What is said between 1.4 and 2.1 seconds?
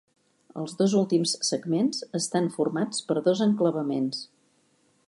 segments